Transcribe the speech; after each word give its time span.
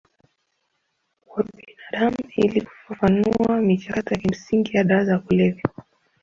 wa 1.27 1.43
binadamu 1.43 2.17
ili 2.35 2.61
kufafanua 2.61 3.61
michakato 3.61 4.13
ya 4.15 4.19
kimsingi 4.21 4.77
ya 4.77 4.83
dawa 4.83 5.05
za 5.05 5.19
kulevya 5.19 5.63